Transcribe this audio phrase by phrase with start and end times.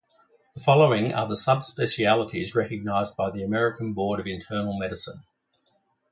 [0.55, 5.23] The following are the subspecialties recognized by the American Board of Internal Medicine.